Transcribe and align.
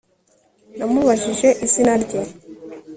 Namubajije 0.77 1.47
izina 1.65 1.93
rye 2.03 2.21